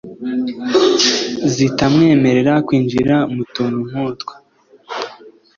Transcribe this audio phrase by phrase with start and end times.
[1.53, 4.33] zitamwemerera kwinjira mu tuntu nk’utwo